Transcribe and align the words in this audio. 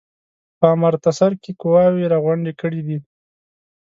په 0.59 0.65
امرتسر 0.75 1.31
کې 1.41 1.51
قواوي 1.61 2.05
را 2.11 2.17
غونډي 2.23 2.53
کړي 2.61 2.81
دي. 2.87 2.97